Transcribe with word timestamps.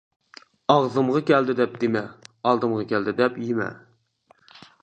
ئاغزىمغا 0.75 1.21
كەلدى 1.27 1.55
دەپ 1.59 1.77
دېمە، 1.85 2.03
ئالدىمغا 2.51 2.89
كەلدى 2.95 3.17
دەپ 3.23 3.41
يېمە. 3.47 3.73